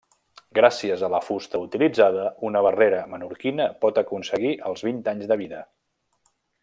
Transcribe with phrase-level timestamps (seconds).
[0.59, 5.61] Gràcies a la fusta utilitzada, una barrera menorquina pot aconseguir els vint anys de vida.